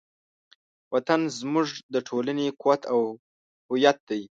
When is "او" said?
2.93-3.01